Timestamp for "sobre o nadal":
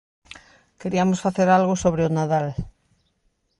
1.83-2.47